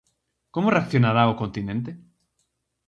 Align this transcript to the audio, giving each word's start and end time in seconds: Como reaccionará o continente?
Como 0.53 0.73
reaccionará 0.75 1.23
o 1.31 1.37
continente? 1.41 1.91